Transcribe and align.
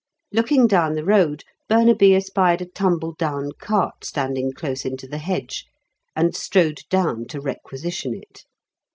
Looking 0.31 0.65
down 0.65 0.95
the 0.95 1.05
road, 1.05 1.43
Burnaby 1.69 2.15
espied 2.15 2.59
a 2.59 2.65
tumble 2.65 3.13
down 3.19 3.51
cart 3.59 4.03
standing 4.03 4.51
close 4.51 4.83
into 4.83 5.05
the 5.05 5.19
hedge, 5.19 5.65
and 6.15 6.35
strode 6.35 6.79
down 6.89 7.27
to 7.27 7.39
requisition 7.39 8.15
it. 8.15 8.45